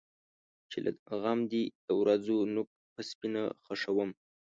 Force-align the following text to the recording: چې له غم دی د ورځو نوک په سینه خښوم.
چې 0.69 0.77
له 0.85 0.91
غم 1.21 1.39
دی 1.51 1.63
د 1.87 1.89
ورځو 2.01 2.37
نوک 2.55 2.69
په 2.93 3.01
سینه 3.09 3.41
خښوم. 3.65 4.11